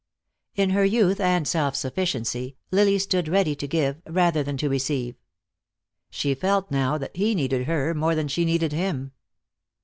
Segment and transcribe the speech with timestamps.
[0.55, 5.13] In her youth and self sufficiency Lily stood ready to give, rather than to receive.
[6.09, 9.11] She felt now that he needed her more than she needed him.